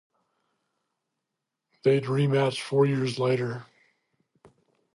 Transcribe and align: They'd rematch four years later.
They'd 1.83 2.05
rematch 2.05 2.59
four 2.61 2.87
years 2.87 3.19
later. 3.19 3.67